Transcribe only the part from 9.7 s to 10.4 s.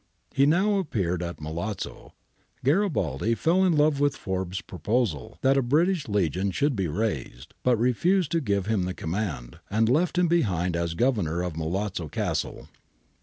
left him